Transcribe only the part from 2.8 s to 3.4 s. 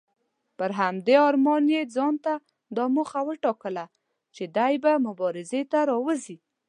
موخه